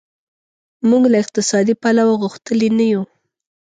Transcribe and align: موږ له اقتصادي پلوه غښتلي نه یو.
موږ 0.89 1.03
له 1.11 1.17
اقتصادي 1.23 1.73
پلوه 1.81 2.13
غښتلي 2.23 2.69
نه 2.77 2.85
یو. 2.93 3.03